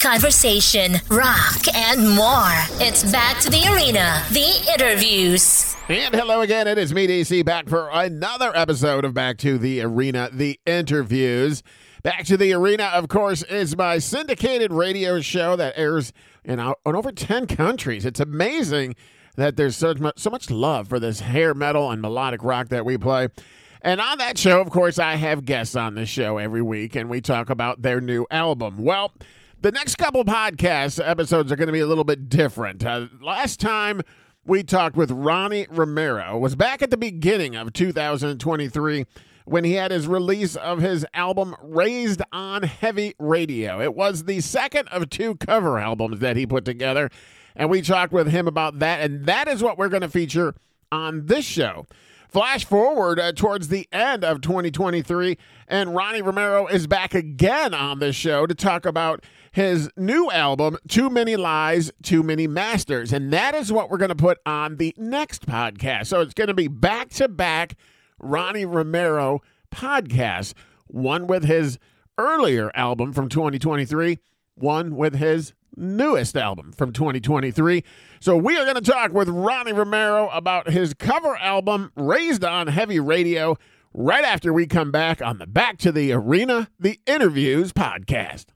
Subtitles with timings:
[0.00, 2.52] Conversation, rock, and more.
[2.80, 4.24] It's back to the arena.
[4.30, 5.76] The interviews.
[5.88, 6.66] And hello again.
[6.66, 11.62] It is me, DC, back for another episode of Back to the Arena, the interviews.
[12.02, 16.12] Back to the Arena, of course, is my syndicated radio show that airs
[16.44, 18.06] in, uh, in over 10 countries.
[18.06, 18.96] It's amazing
[19.36, 22.84] that there's so much, so much love for this hair metal and melodic rock that
[22.84, 23.28] we play.
[23.82, 27.08] And on that show, of course, I have guests on the show every week, and
[27.08, 28.78] we talk about their new album.
[28.78, 29.12] Well,
[29.60, 32.84] the next couple podcast episodes are going to be a little bit different.
[32.84, 34.02] Uh, last time
[34.44, 39.06] we talked with Ronnie Romero was back at the beginning of 2023
[39.44, 43.80] when he had his release of his album Raised on Heavy Radio.
[43.80, 47.10] It was the second of two cover albums that he put together,
[47.54, 50.54] and we talked with him about that, and that is what we're going to feature
[50.90, 51.86] on this show.
[52.28, 57.98] Flash forward uh, towards the end of 2023, and Ronnie Romero is back again on
[57.98, 63.12] this show to talk about his new album, Too Many Lies, Too Many Masters.
[63.12, 66.06] And that is what we're going to put on the next podcast.
[66.06, 67.76] So it's going to be back to back
[68.18, 69.40] Ronnie Romero
[69.74, 70.54] podcasts
[70.88, 71.78] one with his
[72.16, 74.18] earlier album from 2023,
[74.54, 77.84] one with his newest album from 2023.
[78.20, 82.66] So we are going to talk with Ronnie Romero about his cover album, Raised on
[82.66, 83.56] Heavy Radio,
[83.92, 88.46] right after we come back on the Back to the Arena, the Interviews podcast.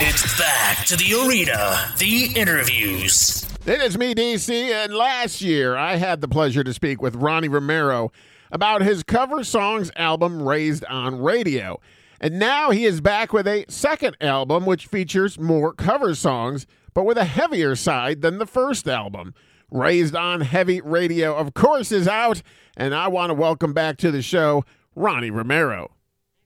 [0.00, 3.44] It's back to the arena, the interviews.
[3.66, 7.48] It is me, DC, and last year I had the pleasure to speak with Ronnie
[7.48, 8.12] Romero
[8.52, 11.80] about his cover songs album Raised on Radio.
[12.20, 17.04] And now he is back with a second album which features more cover songs, but
[17.04, 19.34] with a heavier side than the first album.
[19.70, 22.42] Raised on Heavy Radio, of course, is out,
[22.76, 24.64] and I want to welcome back to the show
[24.96, 25.92] Ronnie Romero.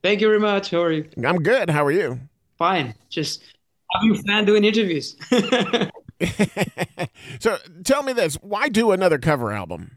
[0.03, 0.71] Thank you very much.
[0.71, 1.09] How are you?
[1.25, 1.71] I'm good.
[1.71, 2.19] How are you?
[2.59, 2.95] Fine.
[3.09, 3.45] Just
[3.93, 5.17] having fun doing interviews.
[7.39, 9.97] so tell me this: Why do another cover album?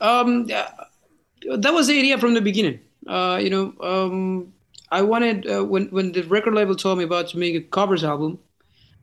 [0.00, 2.80] Um, that was the idea from the beginning.
[3.06, 4.53] Uh, you know, um,
[4.94, 8.04] I wanted uh, when when the record label told me about to make a covers
[8.04, 8.38] album,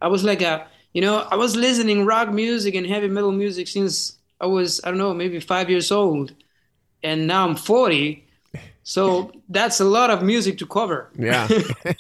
[0.02, 3.68] I was like, a, you know, I was listening rock music and heavy metal music
[3.68, 6.34] since I was I don't know maybe five years old,
[7.04, 8.26] and now I'm forty.
[8.84, 11.10] So that's a lot of music to cover.
[11.20, 11.50] Yeah.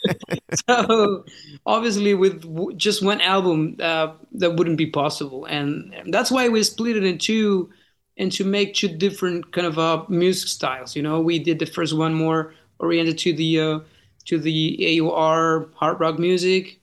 [0.69, 1.25] so
[1.66, 6.63] obviously, with w- just one album, uh, that wouldn't be possible, and that's why we
[6.63, 7.69] split it in two,
[8.16, 10.96] and to make two different kind of uh, music styles.
[10.96, 13.80] You know, we did the first one more oriented to the uh,
[14.25, 16.80] to the AOR hard rock music,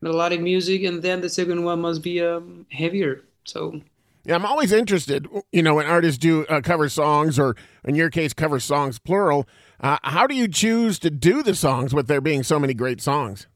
[0.00, 3.24] melodic music, and then the second one must be um, heavier.
[3.44, 3.80] So
[4.24, 8.10] yeah, I'm always interested, you know, when artists do uh, cover songs, or in your
[8.10, 9.48] case, cover songs plural.
[9.80, 13.00] Uh, how do you choose to do the songs with there being so many great
[13.00, 13.46] songs?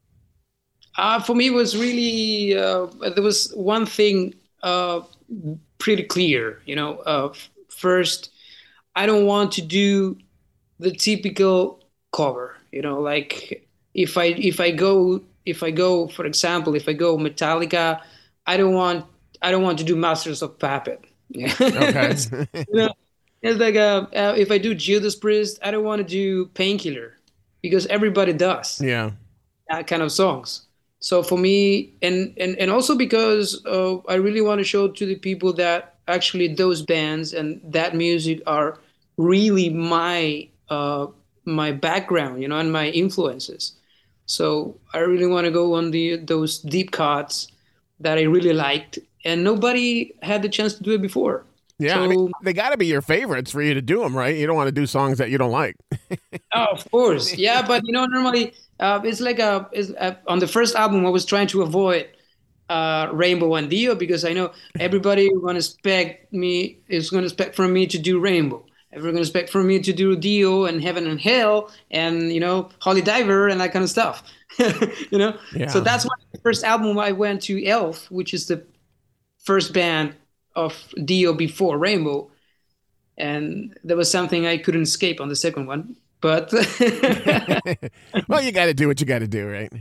[0.97, 4.33] Uh, for me, it was really uh, there was one thing
[4.63, 5.01] uh,
[5.77, 6.61] pretty clear.
[6.65, 7.33] You know, uh,
[7.69, 8.31] first,
[8.95, 10.17] I don't want to do
[10.79, 12.57] the typical cover.
[12.71, 16.93] You know, like if I if I go if I go for example if I
[16.93, 18.01] go Metallica,
[18.45, 19.05] I don't want
[19.41, 21.05] I don't want to do Masters of Puppet.
[21.29, 21.53] Yeah.
[21.59, 22.15] Okay.
[22.53, 22.93] you know,
[23.41, 27.17] it's like uh, uh, if I do Judas Priest, I don't want to do Painkiller
[27.61, 28.79] because everybody does.
[28.81, 29.11] Yeah.
[29.69, 30.67] That kind of songs.
[30.99, 35.05] So for me, and and and also because uh, I really want to show to
[35.05, 38.79] the people that actually those bands and that music are
[39.17, 41.07] really my uh,
[41.45, 43.73] my background, you know, and my influences.
[44.25, 47.47] So I really want to go on the those deep cuts
[47.99, 51.45] that I really liked, and nobody had the chance to do it before.
[51.79, 54.15] Yeah, so, I mean, they got to be your favorites for you to do them,
[54.15, 54.37] right?
[54.37, 55.75] You don't want to do songs that you don't like.
[56.53, 60.39] oh, of course, yeah, but you know, normally uh, it's like a, it's a, on
[60.39, 62.07] the first album I was trying to avoid
[62.69, 67.27] uh, Rainbow and Dio because I know everybody going to expect me is going to
[67.27, 68.65] expect from me to do Rainbow.
[68.93, 72.39] Everyone going to expect from me to do Dio and Heaven and Hell and you
[72.39, 74.23] know Holy Diver and that kind of stuff.
[75.11, 75.67] you know, yeah.
[75.67, 78.63] so that's why the first album I went to Elf, which is the
[79.39, 80.15] first band
[80.55, 82.29] of Dio before Rainbow,
[83.17, 85.95] and there was something I couldn't escape on the second one.
[86.21, 86.53] But
[88.27, 89.73] well, you got to do what you got to do, right?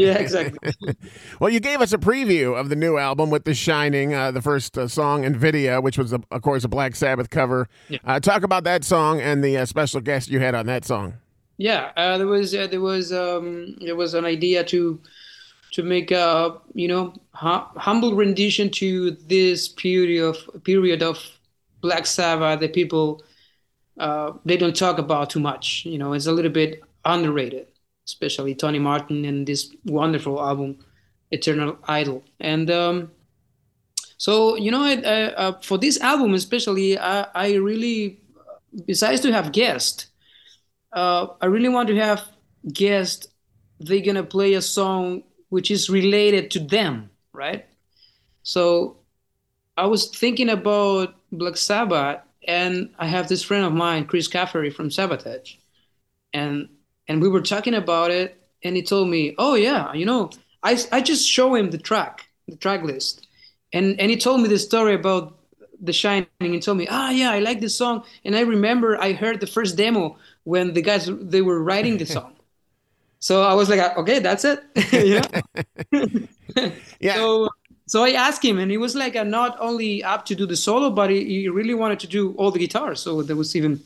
[0.06, 0.72] Yeah, exactly.
[1.40, 4.40] well, you gave us a preview of the new album with The Shining, uh, the
[4.40, 7.68] first uh, song and video, which was, a, of course, a Black Sabbath cover.
[7.88, 7.98] Yeah.
[8.04, 11.14] Uh, talk about that song and the uh, special guest you had on that song.
[11.58, 14.98] Yeah, uh, there was uh, there was um, there was an idea to
[15.72, 21.18] to make a you know humble rendition to this period of period of
[21.82, 23.22] Black Sabbath that people
[23.98, 25.84] uh, they don't talk about too much.
[25.84, 27.66] You know, it's a little bit underrated,
[28.10, 30.78] especially Tony Martin and this wonderful album,
[31.30, 32.24] Eternal Idol.
[32.40, 33.10] And um,
[34.18, 38.20] so, you know, I, I, uh, for this album especially, I, I, really,
[38.84, 40.08] besides to have guests,
[40.92, 42.24] uh, I really want to have
[42.72, 43.28] guests.
[43.78, 47.64] They're gonna play a song which is related to them, right?
[48.42, 48.98] So,
[49.76, 54.70] I was thinking about Black Sabbath, and I have this friend of mine, Chris Caffery
[54.70, 55.56] from Savatage,
[56.34, 56.68] and
[57.10, 60.30] and we were talking about it, and he told me, "Oh yeah, you know,
[60.62, 63.26] I I just show him the track, the track list."
[63.72, 65.38] and and he told me the story about
[65.80, 68.04] the shining and told me ah yeah i like this song.
[68.24, 72.06] And i remember i heard the first demo when the guys they were writing the
[72.06, 72.34] song.
[73.22, 74.60] So i was like okay that's it.
[74.92, 75.26] Yeah
[77.00, 77.14] yeah.
[77.16, 77.48] So
[77.86, 80.90] so i asked him and he was like not only up to do the solo
[80.90, 83.00] but he, he really wanted to do all the guitars.
[83.00, 83.82] So that was even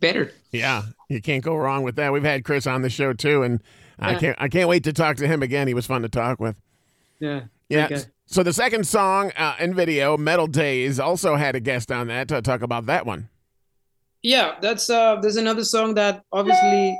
[0.00, 3.42] better yeah you can't go wrong with that we've had chris on the show too
[3.42, 3.62] and
[3.98, 4.08] yeah.
[4.08, 6.38] i can't i can't wait to talk to him again he was fun to talk
[6.40, 6.56] with
[7.20, 8.02] yeah yeah okay.
[8.30, 12.28] So the second song uh, and video, "Metal Daze," also had a guest on that
[12.28, 13.30] to talk about that one.
[14.22, 16.94] Yeah, that's uh, there's another song that obviously,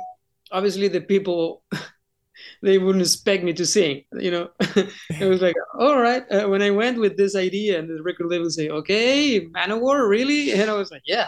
[0.51, 1.61] obviously the people
[2.63, 4.05] they wouldn't expect me to sing.
[4.11, 6.23] You know, it was like, all right.
[6.31, 10.51] Uh, when I went with this idea, and the record label say, "Okay, Manowar, really?"
[10.59, 11.27] And I was like, "Yeah,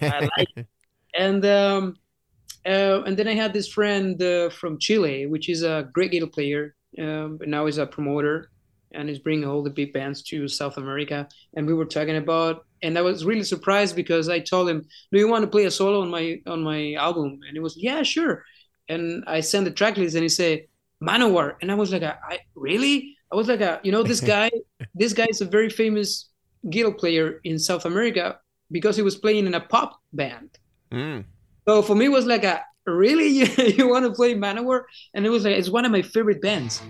[0.00, 0.66] I like."
[1.14, 1.96] And um,
[2.64, 6.28] uh, and then I had this friend uh, from Chile, which is a great guitar
[6.28, 8.50] player, um, but now he's a promoter
[8.92, 11.26] and he's bringing all the big bands to South America.
[11.54, 15.18] And we were talking about, and I was really surprised because I told him, "Do
[15.18, 18.02] you want to play a solo on my on my album?" And he was, "Yeah,
[18.02, 18.44] sure."
[18.88, 20.66] And I sent the track list, and he said,
[21.00, 24.50] "Manowar," and I was like, "I really?" I was like, a, "You know, this guy,
[24.94, 26.28] this guy is a very famous
[26.70, 28.38] guitar player in South America
[28.70, 30.58] because he was playing in a pop band."
[30.92, 31.24] Mm.
[31.66, 33.28] So for me, it was like a really?
[33.32, 34.82] You, you want to play manowar?
[35.14, 36.82] And it was like it's one of my favorite bands.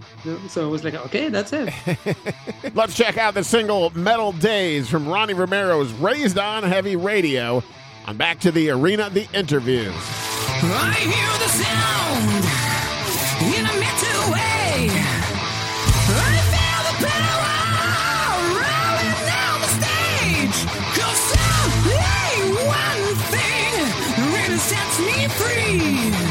[0.48, 1.72] So it was like okay that's it.
[2.74, 7.62] Let's check out the single metal daze from ronnie romero's raised on heavy radio.
[8.06, 9.94] I'm back to the arena the interviews.
[10.64, 12.44] I hear the sound
[13.54, 15.11] in a metal way
[25.00, 26.21] me free.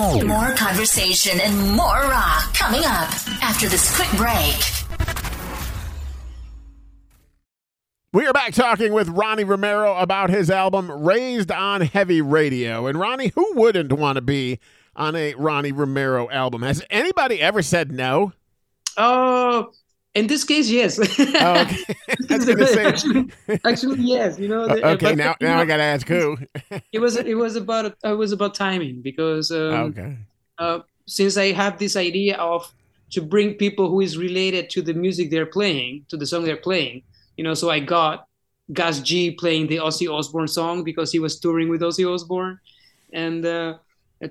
[0.00, 3.10] Conversation and more rock coming up
[3.42, 4.56] after this quick break.
[8.14, 12.86] We are back talking with Ronnie Romero about his album Raised on Heavy Radio.
[12.86, 14.58] And Ronnie, who wouldn't want to be
[14.96, 16.62] on a Ronnie Romero album?
[16.62, 18.32] Has anybody ever said no?
[18.96, 19.70] Oh,
[20.14, 20.98] in this case, yes.
[20.98, 21.76] oh, okay.
[22.30, 22.84] I gonna say.
[22.84, 23.32] actually,
[23.64, 24.38] actually, yes.
[24.38, 24.66] You know.
[24.66, 26.36] The, okay, now now I gotta ask who.
[26.92, 30.16] it was it was about it was about timing because um, okay.
[30.58, 32.72] Uh, since I have this idea of
[33.10, 36.56] to bring people who is related to the music they're playing to the song they're
[36.56, 37.02] playing,
[37.36, 38.28] you know, so I got
[38.72, 42.58] Gus G playing the Ozzy Osbourne song because he was touring with Ozzy Osbourne,
[43.12, 43.78] and uh,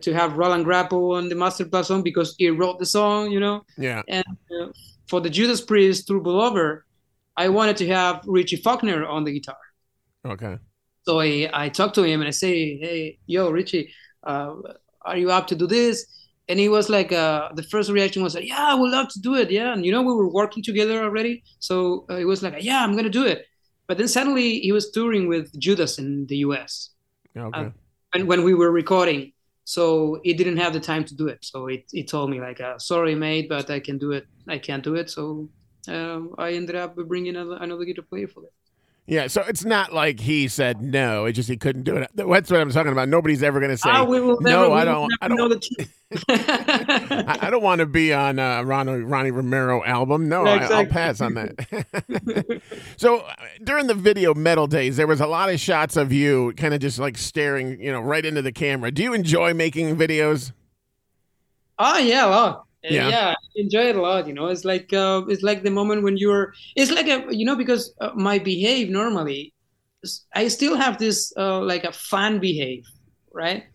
[0.02, 3.66] to have Roland Grapow on the Masterplan song because he wrote the song, you know.
[3.78, 4.02] Yeah.
[4.08, 4.68] And uh,
[5.10, 6.86] for the Judas Priest Turbo Lover,
[7.36, 9.58] I wanted to have Richie Faulkner on the guitar.
[10.26, 10.58] Okay.
[11.04, 13.92] So I, I talked to him and I say, hey, yo, Richie,
[14.24, 14.54] uh,
[15.02, 16.06] are you up to do this?
[16.48, 19.20] And he was like, uh, the first reaction was like, yeah, I would love to
[19.20, 19.50] do it.
[19.50, 19.74] Yeah.
[19.74, 21.44] And, you know, we were working together already.
[21.60, 23.46] So uh, he was like, yeah, I'm going to do it.
[23.88, 26.92] But then suddenly he was touring with Judas in the US.
[27.36, 27.60] Okay.
[27.60, 27.70] Uh,
[28.14, 29.32] and when we were recording,
[29.70, 31.38] so he didn't have the time to do it.
[31.42, 34.26] So he, he told me like, uh, sorry, mate, but I can do it.
[34.48, 35.12] I can't do it.
[35.12, 35.48] So
[35.88, 38.54] um, I ended up bringing another, another guitar player for it.
[39.10, 42.12] Yeah, so it's not like he said no; it's just he couldn't do it.
[42.14, 43.10] That's what I'm talking about.
[43.10, 44.36] Nobody's ever going to say oh, no.
[44.36, 45.12] Never, I don't.
[45.20, 45.66] I don't.
[46.30, 50.30] I, I, don't want to be on uh, Ronnie, Ronnie Romero album.
[50.30, 50.76] No, exactly.
[50.76, 52.62] I, will pass on that.
[52.98, 53.28] so
[53.64, 56.80] during the video metal daze, there was a lot of shots of you, kind of
[56.80, 58.92] just like staring, you know, right into the camera.
[58.92, 60.52] Do you enjoy making videos?
[61.80, 63.10] Oh yeah, a yeah.
[63.10, 66.18] yeah enjoy it a lot you know it's like uh, it's like the moment when
[66.18, 69.54] you're it's like a you know because uh, my behave normally
[70.34, 72.86] i still have this uh, like a fan behave
[73.34, 73.66] right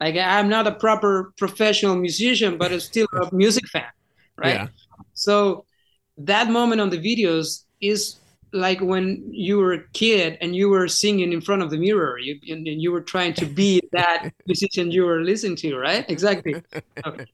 [0.00, 3.92] like i'm not a proper professional musician but i'm still a music fan
[4.36, 4.66] right yeah.
[5.12, 5.64] so
[6.16, 8.16] that moment on the videos is
[8.54, 12.18] like when you were a kid and you were singing in front of the mirror
[12.18, 16.08] you, and, you were trying to be that musician you were listening to right?
[16.08, 16.54] Exactly.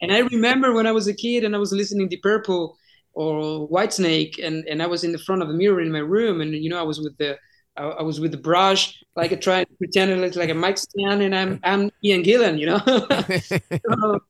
[0.01, 2.79] And i remember when i was a kid and i was listening to purple
[3.13, 6.41] or whitesnake and, and i was in the front of the mirror in my room
[6.41, 7.37] and you know i was with the
[7.77, 10.79] I, I was with the brush like trying to pretend it looks like a mic
[10.79, 12.81] stand and i'm i'm ian gillan you know?
[13.91, 14.21] So,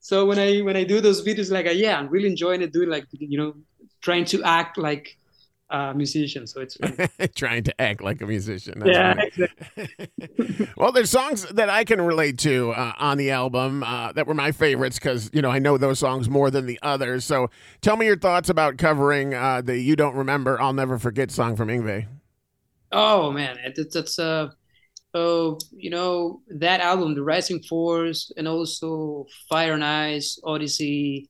[0.00, 2.88] so, when i when i do those videos like yeah i'm really enjoying it doing
[2.88, 3.54] like you know
[4.00, 5.16] trying to act like
[5.70, 6.46] uh, musician.
[6.46, 6.76] So it's
[7.34, 8.80] trying to act like a musician.
[8.80, 9.14] That's yeah.
[9.20, 10.68] Exactly.
[10.76, 14.34] well, there's songs that I can relate to uh, on the album uh, that were
[14.34, 17.24] my favorites because you know I know those songs more than the others.
[17.24, 17.50] So
[17.80, 21.56] tell me your thoughts about covering uh, the "You Don't Remember, I'll Never Forget" song
[21.56, 22.06] from Yngwie.
[22.92, 24.48] Oh man, it's it's uh
[25.14, 31.28] oh you know that album, The Rising Force, and also Fire and Ice, Odyssey.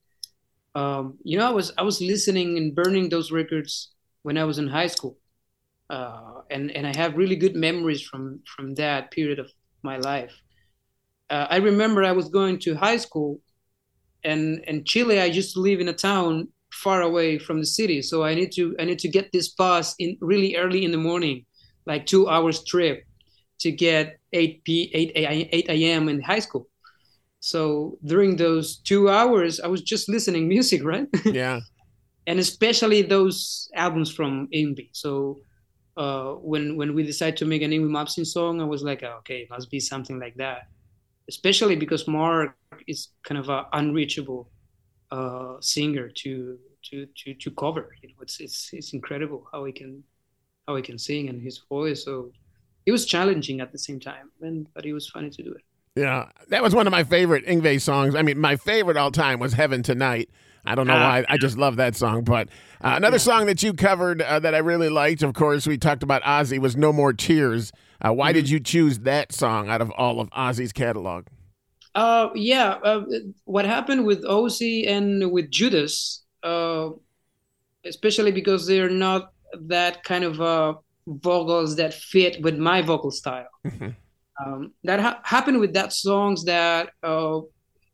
[0.73, 3.91] Um, you know, I was I was listening and burning those records
[4.23, 5.17] when I was in high school,
[5.89, 9.51] uh, and and I have really good memories from from that period of
[9.83, 10.33] my life.
[11.29, 13.39] Uh, I remember I was going to high school,
[14.23, 18.01] and in Chile I used to live in a town far away from the city,
[18.01, 20.97] so I need to I need to get this bus in really early in the
[20.97, 21.45] morning,
[21.85, 23.03] like two hours trip,
[23.59, 26.09] to get 8 p 8 a, 8 a.m.
[26.09, 26.67] in high school.
[27.43, 31.07] So during those two hours, I was just listening music, right?
[31.25, 31.61] Yeah
[32.27, 34.89] and especially those albums from Yngwie.
[34.93, 35.39] So
[35.97, 39.39] uh, when when we decided to make an Yngwie Malmsteen song, I was like, okay,
[39.41, 40.67] it must be something like that.
[41.29, 42.55] Especially because Mark
[42.87, 44.49] is kind of an unreachable
[45.11, 46.57] uh, singer to
[46.89, 47.89] to to to cover.
[48.01, 50.03] You know, it's it's it's incredible how he can
[50.67, 52.05] how he can sing and his voice.
[52.05, 52.31] So
[52.85, 55.63] it was challenging at the same time, and but it was funny to do it.
[55.95, 58.15] Yeah, that was one of my favorite Yngwie songs.
[58.15, 60.29] I mean, my favorite all time was "Heaven Tonight."
[60.65, 61.25] I don't know uh, why.
[61.27, 62.23] I just love that song.
[62.23, 62.49] But
[62.81, 63.19] uh, another yeah.
[63.19, 66.59] song that you covered uh, that I really liked, of course, we talked about Ozzy,
[66.59, 67.71] was No More Tears.
[68.01, 68.35] Uh, why mm-hmm.
[68.35, 71.27] did you choose that song out of all of Ozzy's catalog?
[71.93, 72.77] Uh, yeah.
[72.83, 73.03] Uh,
[73.45, 76.23] what happened with Ozzy and with Judas,
[77.85, 80.77] especially because they're not that kind of
[81.07, 83.49] vocals that fit with my vocal style.
[83.65, 83.89] Mm-hmm.
[84.43, 86.89] Um, that ha- happened with that songs that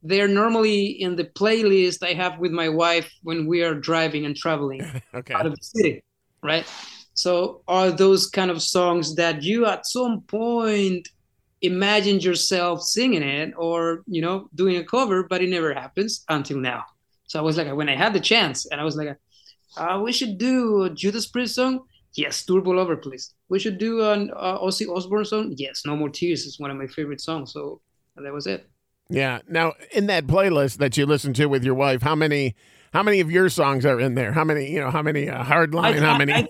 [0.03, 4.35] they're normally in the playlist I have with my wife when we are driving and
[4.35, 4.81] traveling
[5.13, 5.33] okay.
[5.33, 6.03] out of the city,
[6.43, 6.65] right?
[7.13, 11.09] So are those kind of songs that you at some point
[11.61, 16.57] imagined yourself singing it or you know doing a cover, but it never happens until
[16.57, 16.83] now.
[17.25, 19.17] So I was like, when I had the chance, and I was like,
[19.75, 21.81] uh, we should do a Judas Priest song.
[22.13, 23.33] Yes, Turbo Lover, please.
[23.49, 25.53] We should do an uh, Ozzy Osbourne song.
[25.57, 27.51] Yes, No More Tears is one of my favorite songs.
[27.51, 27.81] So
[28.15, 28.67] that was it.
[29.09, 29.39] Yeah.
[29.47, 32.55] Now, in that playlist that you listen to with your wife, how many
[32.93, 34.31] how many of your songs are in there?
[34.31, 36.47] How many, you know, how many uh, Hardline, how many I,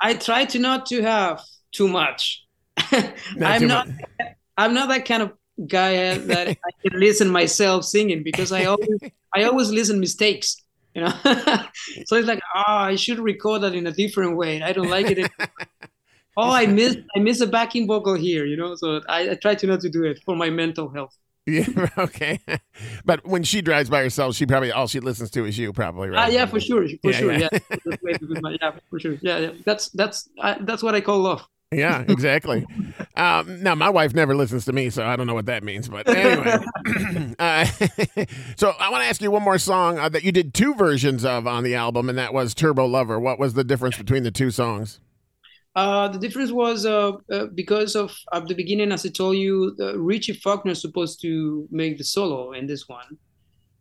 [0.00, 2.46] I, try to not to have too much.
[2.92, 3.12] Not
[3.42, 3.96] I'm too not much.
[4.56, 5.32] I'm not that kind of
[5.66, 8.98] guy uh, that I can listen myself singing because I always
[9.34, 10.56] I always listen mistakes.
[10.94, 11.10] You know,
[12.06, 14.62] so it's like, oh, I should record that in a different way.
[14.62, 15.30] I don't like it.
[16.36, 18.44] oh, I miss I miss a backing vocal here.
[18.44, 21.16] You know, so I, I try to not to do it for my mental health.
[21.46, 21.64] Yeah,
[21.98, 22.38] okay.
[23.04, 26.10] but when she drives by herself, she probably all she listens to is you, probably,
[26.10, 26.32] Ah, right?
[26.32, 27.32] yeah, for sure, for Yeah, sure.
[27.32, 27.48] yeah.
[27.52, 29.16] Yeah, That's the way to do my- yeah, for sure.
[29.22, 29.50] Yeah, yeah.
[29.64, 31.42] That's that's I, that's what I call love.
[31.72, 32.66] Yeah, exactly.
[33.16, 35.88] um, now, my wife never listens to me, so I don't know what that means.
[35.88, 36.58] But anyway,
[37.38, 37.64] uh,
[38.56, 41.24] so I want to ask you one more song uh, that you did two versions
[41.24, 43.18] of on the album, and that was Turbo Lover.
[43.20, 45.00] What was the difference between the two songs?
[45.76, 49.76] Uh, the difference was uh, uh, because of at the beginning, as I told you,
[49.96, 53.16] Richie Faulkner supposed to make the solo in this one,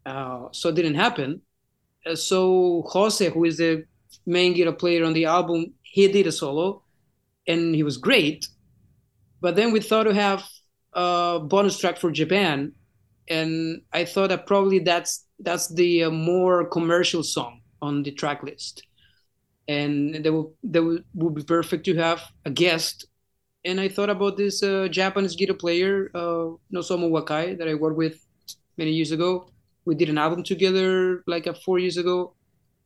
[0.05, 1.41] uh, so it didn't happen.
[2.05, 3.85] Uh, so Jose, who is the
[4.25, 6.83] main guitar player on the album, he did a solo,
[7.47, 8.47] and he was great.
[9.41, 10.43] But then we thought to have
[10.93, 12.71] a bonus track for Japan,
[13.27, 18.43] and I thought that probably that's that's the uh, more commercial song on the track
[18.43, 18.83] list
[19.69, 23.05] and that would that would, would be perfect to have a guest.
[23.63, 27.97] And I thought about this uh, Japanese guitar player, uh, Nozomu Wakai, that I worked
[27.97, 28.17] with
[28.77, 29.51] many years ago.
[29.85, 32.33] We did an album together like uh, four years ago,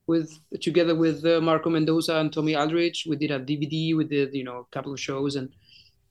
[0.06, 0.28] with
[0.60, 3.06] together with uh, Marco Mendoza and Tommy Aldridge.
[3.08, 3.96] We did a DVD.
[3.96, 5.48] We did you know a couple of shows, and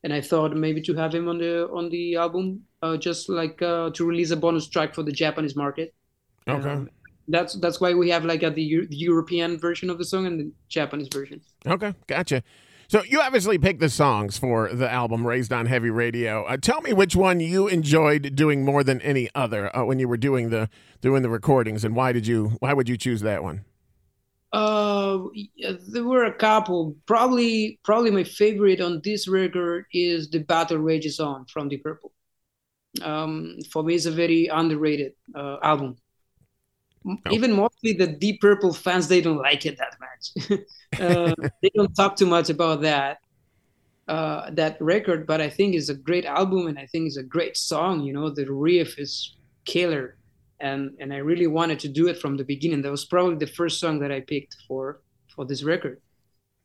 [0.03, 3.61] and I thought maybe to have him on the on the album, uh, just like
[3.61, 5.93] uh, to release a bonus track for the Japanese market.
[6.47, 6.69] Okay.
[6.69, 6.89] Um,
[7.27, 10.39] that's that's why we have like a, the, the European version of the song and
[10.39, 11.41] the Japanese version.
[11.65, 12.43] Okay, gotcha.
[12.87, 16.81] So you obviously picked the songs for the album "Raised on Heavy Radio." Uh, tell
[16.81, 20.49] me which one you enjoyed doing more than any other uh, when you were doing
[20.49, 20.69] the
[21.01, 23.65] doing the recordings, and why did you why would you choose that one?
[24.51, 25.17] Uh,
[25.87, 26.95] there were a couple.
[27.07, 32.11] Probably probably my favorite on this record is "The Battle Rages On" from Deep Purple.
[33.01, 35.95] Um, for me, it's a very underrated uh, album.
[37.05, 37.31] M- Oh.
[37.31, 40.59] Even mostly the Deep Purple fans, they don't like it that much.
[41.01, 43.17] uh, they don't talk too much about that
[44.07, 47.23] uh, that record, but I think it's a great album and I think it's a
[47.23, 48.01] great song.
[48.01, 49.35] You know, the riff is
[49.65, 50.17] killer,
[50.59, 52.81] and and I really wanted to do it from the beginning.
[52.81, 55.01] That was probably the first song that I picked for
[55.33, 56.01] for this record.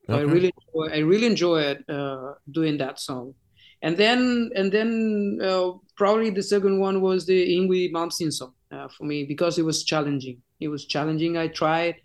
[0.07, 3.35] So I really enjoy, I really enjoyed uh, doing that song,
[3.83, 8.89] and then and then uh, probably the second one was the Yngwie Malmsteen song uh,
[8.89, 10.43] for me because it was challenging.
[10.61, 11.37] It was challenging.
[11.37, 11.97] I tried.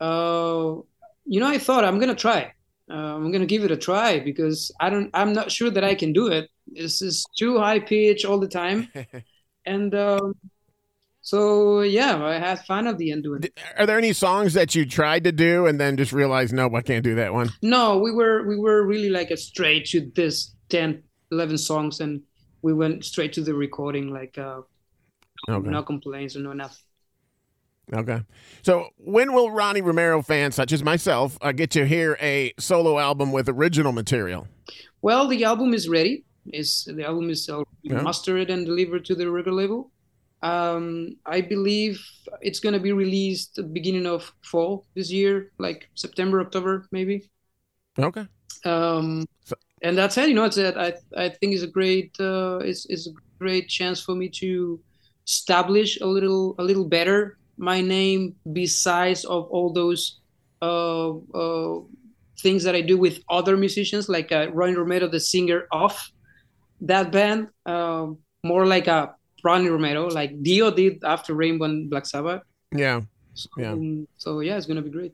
[0.00, 0.76] Uh,
[1.24, 2.52] you know, I thought I'm gonna try.
[2.90, 5.10] Uh, I'm gonna give it a try because I don't.
[5.14, 6.50] I'm not sure that I can do it.
[6.66, 8.88] This is too high pitch all the time,
[9.66, 10.34] and um,
[11.22, 13.60] so yeah, I had fun at the end doing it.
[13.78, 16.80] Are there any songs that you tried to do and then just realized, no, I
[16.82, 17.50] can't do that one?
[17.62, 22.22] No, we were we were really like a straight to this 10, 11 songs, and
[22.62, 24.08] we went straight to the recording.
[24.12, 24.62] Like uh,
[25.48, 25.68] Okay.
[25.70, 26.84] no complaints or no nothing.
[27.92, 28.20] Okay.
[28.62, 32.98] So when will Ronnie Romero fans, such as myself, uh, get to hear a solo
[32.98, 34.46] album with original material?
[35.02, 36.24] Well, the album is ready.
[36.52, 38.02] Is the album is already Yeah.
[38.02, 39.90] mastered and delivered to the record label.
[40.42, 42.00] Um, I believe
[42.40, 47.28] it's going to be released the beginning of fall this year, like September, October, maybe.
[47.98, 48.26] Okay.
[48.64, 50.28] um, So- and that's it.
[50.28, 53.68] You know, it's a, I I think it's a great uh, it's, it's a great
[53.68, 54.80] chance for me to
[55.34, 60.18] establish a little a little better my name besides of all those
[60.62, 61.80] uh, uh,
[62.42, 65.92] things that I do with other musicians like uh, Ronnie Romero, the singer of
[66.80, 69.14] that band, um, more like a
[69.44, 72.42] Ronnie Romero, like Dio did after Rainbow and Black Sabbath.
[72.74, 73.02] Yeah.
[73.34, 73.72] So, Yeah.
[73.72, 75.12] um, so yeah, it's gonna be great.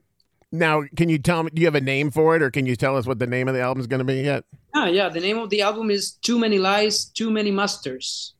[0.51, 2.75] Now, can you tell me, do you have a name for it or can you
[2.77, 4.45] tell us what the name of the album is going to be yet?
[4.73, 5.09] Ah, yeah.
[5.09, 8.33] The name of the album is Too Many Lies, Too Many Masters.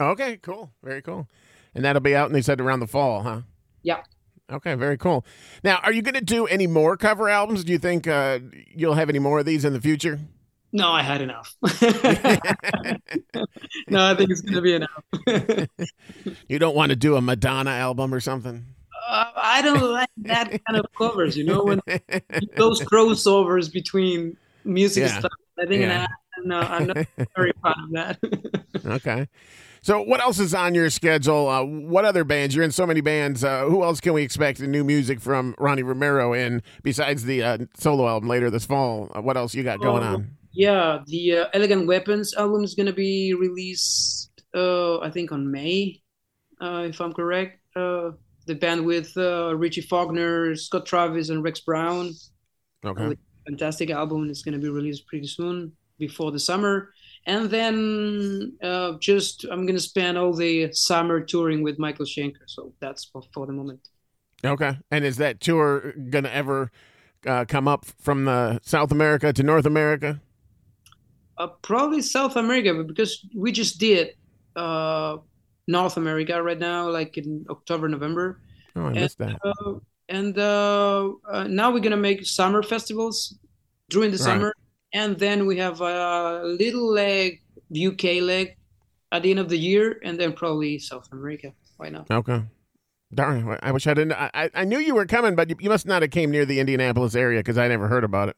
[0.00, 0.70] Okay, cool.
[0.82, 1.28] Very cool.
[1.74, 3.42] And that'll be out, and they said around the fall, huh?
[3.82, 4.02] Yeah.
[4.50, 5.24] Okay, very cool.
[5.64, 7.64] Now, are you going to do any more cover albums?
[7.64, 8.38] Do you think uh,
[8.74, 10.20] you'll have any more of these in the future?
[10.72, 11.56] No, I had enough.
[13.88, 15.02] no, I think it's gonna be enough.
[16.48, 18.64] You don't want to do a Madonna album or something?
[19.08, 21.36] uh, I don't like that kind of covers.
[21.36, 21.80] You know, when
[22.56, 25.18] those crossovers between music Yeah.
[25.20, 25.32] stuff.
[25.58, 26.06] I think Yeah.
[26.44, 27.06] no, I'm not
[27.36, 28.18] very proud of that.
[28.84, 29.28] Okay.
[29.86, 31.48] So, what else is on your schedule?
[31.48, 32.56] Uh, what other bands?
[32.56, 33.44] You're in so many bands.
[33.44, 37.58] Uh, who else can we expect new music from Ronnie Romero in besides the uh,
[37.78, 39.12] solo album later this fall?
[39.14, 40.30] Uh, what else you got going Oh, on?
[40.52, 46.02] yeah, the uh, Elegant Weapons album is gonna be released uh, I think on May,
[46.60, 47.60] uh, if I'm correct.
[47.76, 48.10] Uh,
[48.48, 52.10] the band with uh, Richie Faulkner, Scott Travis, and Rex Brown.
[52.84, 53.16] Okay.
[53.46, 54.28] Fantastic album.
[54.30, 55.70] It's going to be released pretty soon
[56.00, 56.90] before the summer.
[57.26, 62.46] And then uh, just I'm going to spend all the summer touring with Michael Schenker.
[62.46, 63.80] So that's for, for the moment.
[64.44, 64.78] Okay.
[64.90, 66.70] And is that tour going to ever
[67.26, 70.20] uh, come up from the South America to North America?
[71.38, 74.14] Uh, probably South America, because we just did
[74.54, 75.16] uh,
[75.66, 78.40] North America right now, like in October, November.
[78.76, 79.38] Oh, I missed that.
[79.44, 79.74] Uh,
[80.08, 83.36] and uh, uh, now we're gonna make summer festivals
[83.90, 84.24] during the Right.
[84.24, 84.54] summer,
[84.96, 88.56] and then we have a little leg, UK leg,
[89.12, 91.52] at the end of the year, and then probably South America.
[91.76, 92.10] Why not?
[92.10, 92.42] Okay.
[93.14, 94.12] Darn, I wish I didn't.
[94.12, 96.58] I, I- knew you were coming, but you, you must not have came near the
[96.58, 98.36] Indianapolis area because I never heard about it.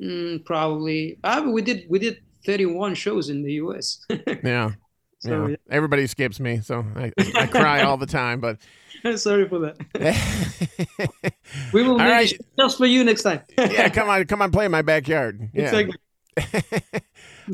[0.00, 1.18] Mm, probably.
[1.24, 4.06] Ah, we did we did 31 shows in the US.
[4.44, 4.72] Yeah.
[5.20, 5.56] So, yeah.
[5.70, 8.40] Everybody skips me, so I, I cry all the time.
[8.40, 8.58] But
[9.16, 11.12] Sorry for that.
[11.72, 12.32] We will All make right.
[12.58, 13.40] just for you next time.
[13.56, 15.50] Yeah, come on, come on, play in my backyard.
[15.54, 15.74] Yeah.
[15.74, 15.96] Exactly.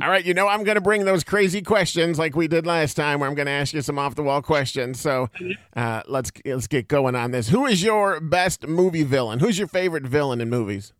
[0.02, 2.94] All right, you know I'm going to bring those crazy questions like we did last
[2.94, 5.00] time, where I'm going to ask you some off the wall questions.
[5.00, 5.30] So
[5.76, 7.48] uh, let's let's get going on this.
[7.48, 9.38] Who is your best movie villain?
[9.38, 10.92] Who's your favorite villain in movies?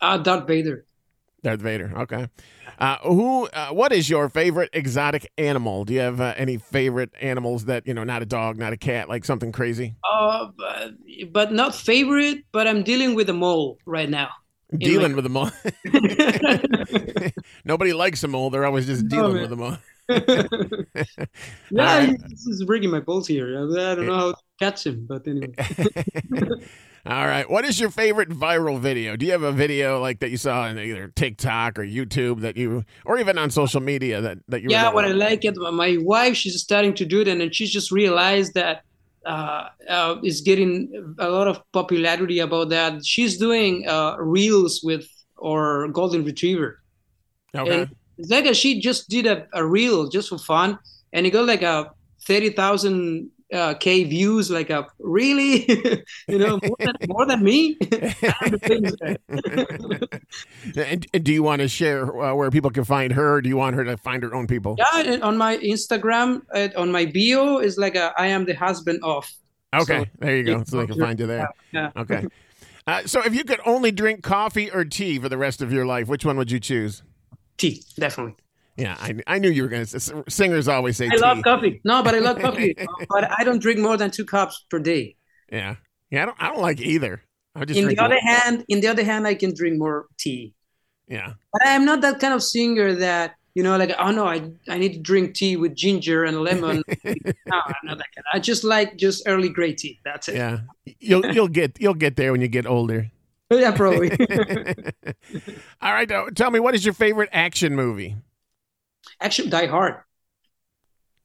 [0.00, 0.84] Ah, Darth Vader.
[1.42, 1.92] Darth Vader.
[1.96, 2.28] Okay.
[2.78, 3.46] Uh, who?
[3.48, 5.84] Uh, what is your favorite exotic animal?
[5.84, 8.04] Do you have uh, any favorite animals that you know?
[8.04, 9.94] Not a dog, not a cat, like something crazy.
[10.10, 10.92] Uh, but,
[11.32, 14.30] but not favorite, but I'm dealing with a mole right now.
[14.76, 15.50] Dealing with a mole.
[17.64, 18.50] Nobody likes them all.
[18.50, 19.42] They're always just dealing man.
[19.42, 19.78] with them all.
[21.70, 22.16] yeah, right.
[22.28, 23.56] this is breaking my balls here.
[23.56, 25.54] I don't know how to catch him, but anyway.
[27.08, 27.48] All right.
[27.48, 29.14] What is your favorite viral video?
[29.16, 32.56] Do you have a video like that you saw on either TikTok or YouTube that
[32.56, 34.70] you, or even on social media that that you?
[34.70, 35.56] yeah, what I like it.
[35.56, 38.82] My wife, she's starting to do it, and then she just realized that
[39.24, 43.04] uh, uh, is getting a lot of popularity about that.
[43.06, 46.80] She's doing uh, reels with or golden retriever.
[47.54, 47.82] Okay.
[47.82, 50.78] And it's like a, she just did a, a reel just for fun,
[51.12, 51.92] and it got like a
[52.26, 54.50] thirty thousand uh, k views.
[54.50, 55.64] Like a really,
[56.28, 57.76] you know, more than, more than me.
[60.76, 63.34] and, and do you want to share uh, where people can find her?
[63.34, 64.76] Or do you want her to find her own people?
[64.78, 69.00] yeah, on my Instagram, uh, on my bio is like a I am the husband
[69.02, 69.30] of.
[69.74, 70.00] Okay.
[70.00, 70.64] So- there you go.
[70.64, 71.48] So they can find you there.
[71.72, 71.90] Yeah.
[71.96, 72.26] Okay.
[72.86, 75.84] Uh, so if you could only drink coffee or tea for the rest of your
[75.84, 77.02] life, which one would you choose?
[77.56, 78.36] Tea, definitely.
[78.76, 80.24] Yeah, I, I knew you were going to.
[80.28, 81.18] Singers always say I tea.
[81.18, 81.80] love coffee.
[81.84, 82.74] No, but I love coffee.
[83.08, 85.16] but I don't drink more than two cups per day.
[85.50, 85.76] Yeah,
[86.10, 86.22] yeah.
[86.22, 86.36] I don't.
[86.42, 87.22] I don't like either.
[87.54, 87.98] I just In drink.
[87.98, 90.52] the other hand, in the other hand, I can drink more tea.
[91.08, 94.26] yeah, But I am not that kind of singer that you know, like oh no,
[94.26, 96.82] I I need to drink tea with ginger and lemon.
[97.04, 97.12] no,
[97.50, 98.26] I'm not that kind.
[98.34, 99.98] I just like just early grey tea.
[100.04, 100.34] That's it.
[100.36, 100.58] yeah.
[101.00, 103.10] You'll you'll get you'll get there when you get older.
[103.50, 104.10] Oh, yeah, probably.
[105.80, 106.10] All right.
[106.34, 108.16] Tell me, what is your favorite action movie?
[109.20, 109.96] Actually, Die Hard,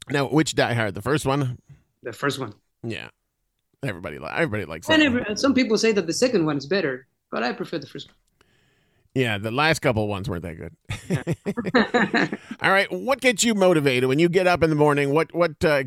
[0.09, 0.95] Now, which Die Hard?
[0.95, 1.57] The first one?
[2.03, 2.53] the first one.
[2.83, 3.09] Yeah.
[3.83, 7.07] Everybody, li- everybody likes And every, some people say that the second one is better,
[7.31, 8.15] but I prefer the first one.
[9.13, 12.39] Yeah, the last couple ones weren't that good.
[12.61, 15.13] All right, what gets you motivated when you get up in the morning?
[15.13, 15.83] What what uh,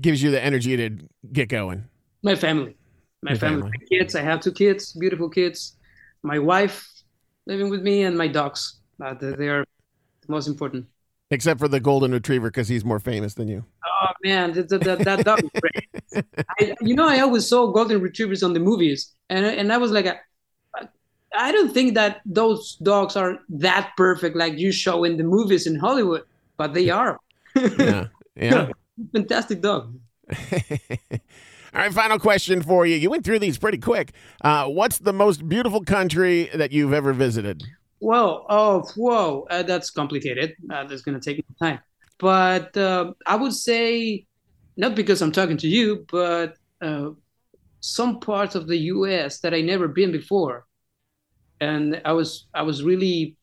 [0.00, 0.90] gives you the energy to
[1.32, 1.84] get going?
[2.22, 2.76] My family.
[3.22, 3.62] My family.
[3.62, 3.72] family.
[3.78, 4.14] My kids.
[4.14, 5.76] I have two kids, beautiful kids.
[6.22, 6.88] My wife
[7.46, 8.80] living with me and my dogs.
[9.04, 9.66] Uh, they are
[10.26, 10.86] the most important.
[11.32, 13.64] Except for the golden retriever because he's more famous than you.
[13.84, 16.24] Oh man, that, that, that, that dog is great.
[16.60, 19.92] I, you know, I always saw golden retrievers on the movies, and and I was
[19.92, 20.18] like, I,
[21.34, 25.66] I don't think that those dogs are that perfect like you show in the movies
[25.66, 26.24] in Hollywood,
[26.58, 27.18] but they are.
[27.56, 28.68] Yeah, yeah.
[29.12, 29.98] Fantastic dog.
[31.74, 32.96] All right, final question for you.
[32.96, 34.12] You went through these pretty quick.
[34.44, 37.64] Uh, what's the most beautiful country that you've ever visited?
[38.02, 40.56] Whoa, oh, whoa, uh, that's complicated.
[40.68, 41.78] Uh, that's gonna take time.
[42.18, 44.26] But uh, I would say,
[44.76, 47.10] not because I'm talking to you, but uh,
[47.78, 49.38] some parts of the U.S.
[49.42, 50.66] that I never been before,
[51.60, 53.36] and I was I was really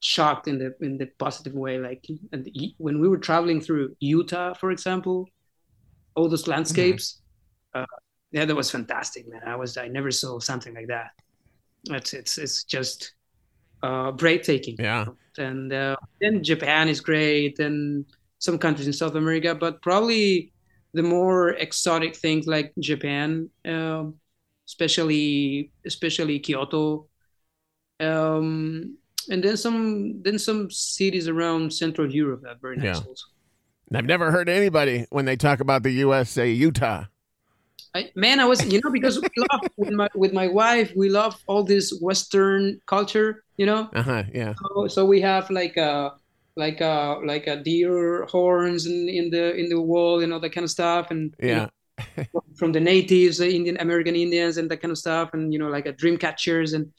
[0.00, 1.76] shocked in the in the positive way.
[1.76, 5.28] Like and when we were traveling through Utah, for example,
[6.14, 7.20] all those landscapes,
[7.74, 7.84] uh,
[8.32, 9.42] yeah, that was fantastic, man.
[9.44, 11.10] I was I never saw something like that.
[11.90, 13.12] It's it's it's just
[13.82, 14.76] uh, breathtaking.
[14.78, 15.06] Yeah.
[15.38, 18.04] And uh, then Japan is great, and
[18.38, 20.52] some countries in South America, but probably
[20.94, 24.14] the more exotic things like Japan, um,
[24.66, 27.06] especially especially Kyoto,
[28.00, 28.96] um,
[29.30, 33.06] and then some then some cities around Central Europe that are very nice Yeah.
[33.06, 33.26] also.
[33.94, 36.30] I've never heard anybody when they talk about the U.S.
[36.30, 37.04] say Utah.
[37.94, 41.08] I, man, I was, you know, because we love with my with my wife, we
[41.08, 43.90] love all this Western culture, you know.
[43.94, 44.24] Uh huh.
[44.32, 44.54] Yeah.
[44.56, 46.12] So, so we have like a
[46.56, 50.52] like a like a deer horns in, in the in the wall and all that
[50.54, 51.68] kind of stuff, and Yeah.
[51.72, 55.52] you know, from the natives, the Indian American Indians, and that kind of stuff, and
[55.52, 56.92] you know, like a dream catchers, and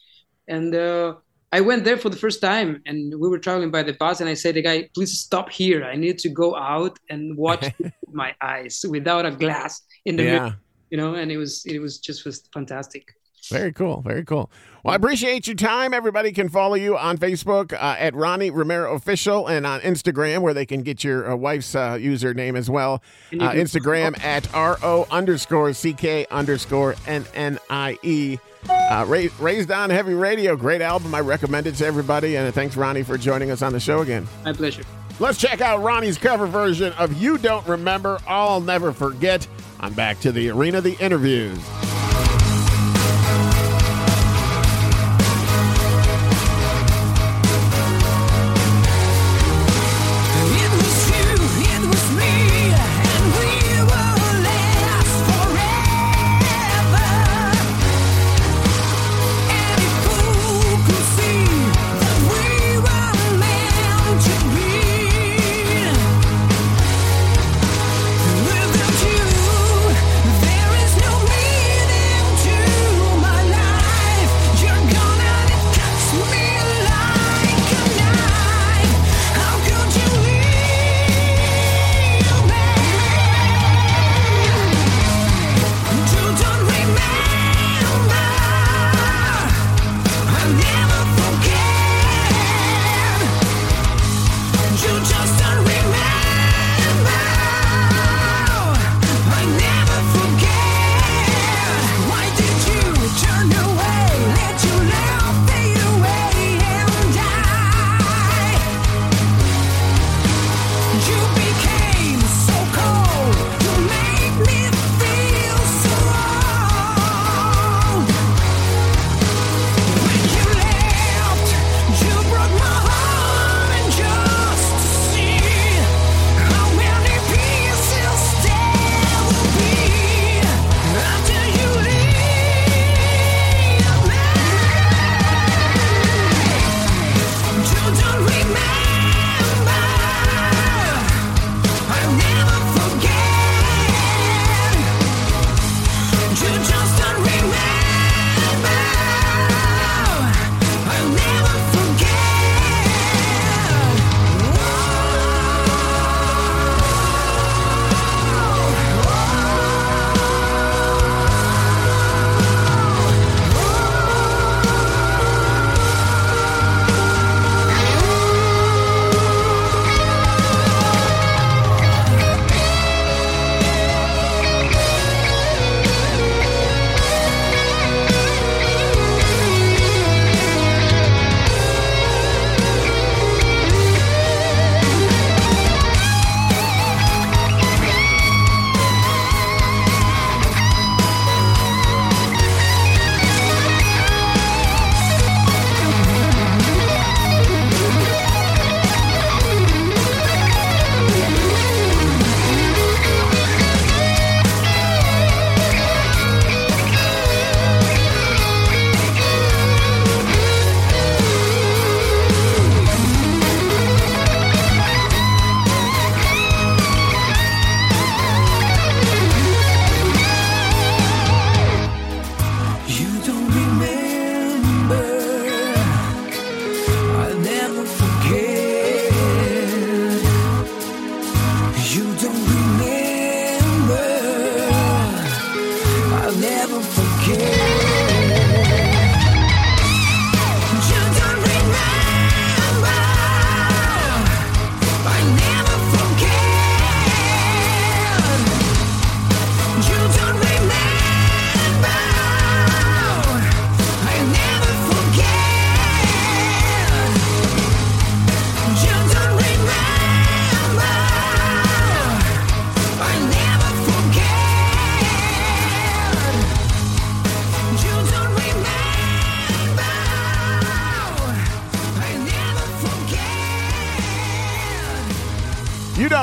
[0.48, 1.16] and uh,
[1.52, 4.30] I went there for the first time, and we were traveling by the bus, and
[4.30, 5.84] I said, "The guy, please stop here.
[5.84, 7.72] I need to go out and watch
[8.06, 10.26] with my eyes without a glass in the Yeah.
[10.26, 10.56] mirror."
[10.92, 13.06] you know and it was it was just was fantastic
[13.48, 14.02] Very cool.
[14.02, 14.52] Very cool.
[14.84, 15.94] Well, I appreciate your time.
[15.94, 20.54] Everybody can follow you on Facebook uh, at Ronnie Romero Official and on Instagram where
[20.54, 23.02] they can get your uh, wife's uh, username as well.
[23.34, 28.40] Uh, Instagram at RO underscore CK underscore NNIE.
[28.70, 30.56] Uh, Ra- Raised on Heavy Radio.
[30.56, 31.14] Great album.
[31.16, 32.38] I recommend it to everybody.
[32.38, 34.28] And thanks, Ronnie, for joining us on the show again.
[34.44, 34.84] my pleasure
[35.20, 39.46] Let's check out Ronnie's cover version of You Don't Remember, I'll Never Forget.
[39.82, 41.60] I'm back to the arena, the interviews.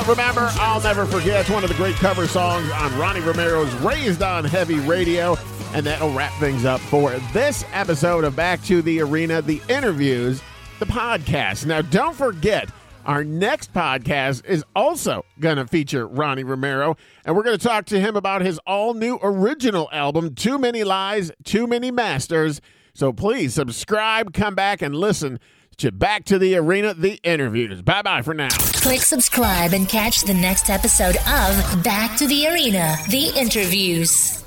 [0.07, 1.49] Remember, I'll never forget.
[1.49, 5.37] One of the great cover songs on Ronnie Romero's Raised on Heavy Radio.
[5.73, 10.41] And that'll wrap things up for this episode of Back to the Arena, the interviews,
[10.79, 11.65] the podcast.
[11.65, 12.69] Now, don't forget,
[13.05, 17.85] our next podcast is also going to feature Ronnie Romero, and we're going to talk
[17.87, 22.61] to him about his all new original album, Too Many Lies, Too Many Masters.
[22.93, 25.39] So please subscribe, come back, and listen
[25.77, 27.83] to Back to the Arena, the interviews.
[27.83, 28.49] Bye bye for now.
[28.49, 34.43] Click subscribe and catch the next episode of Back to the Arena, the interviews.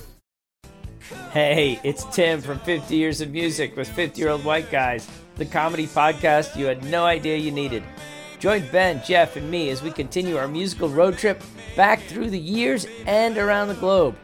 [1.31, 5.45] Hey, it's Tim from 50 Years of Music with 50 Year Old White Guys, the
[5.45, 7.85] comedy podcast you had no idea you needed.
[8.40, 11.40] Join Ben, Jeff, and me as we continue our musical road trip
[11.77, 14.16] back through the years and around the globe.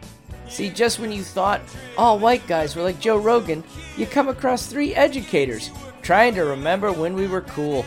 [0.48, 1.60] See, just when you thought
[1.96, 3.62] all white guys were like Joe Rogan,
[3.96, 5.70] you come across three educators
[6.06, 7.82] trying to remember when we were cool.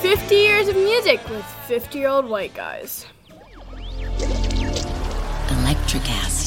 [0.00, 3.04] 50 years of music with 50 year old white guys.
[5.48, 6.46] Electricast.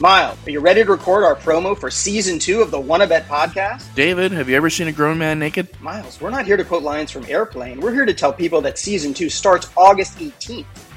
[0.00, 3.28] Miles, are you ready to record our promo for season two of the Wanna Bet
[3.28, 3.94] podcast?
[3.94, 5.68] David, have you ever seen a grown man naked?
[5.82, 7.82] Miles, we're not here to quote lines from Airplane.
[7.82, 10.64] We're here to tell people that season two starts August 18th.